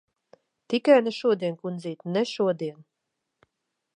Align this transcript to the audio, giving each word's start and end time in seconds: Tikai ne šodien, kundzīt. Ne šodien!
Tikai 0.73 0.95
ne 1.07 1.13
šodien, 1.17 1.59
kundzīt. 1.65 2.01
Ne 2.15 2.25
šodien! 2.33 2.83